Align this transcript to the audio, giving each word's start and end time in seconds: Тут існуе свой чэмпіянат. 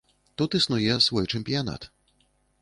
Тут 0.41 0.55
існуе 0.59 0.95
свой 1.09 1.29
чэмпіянат. 1.37 1.87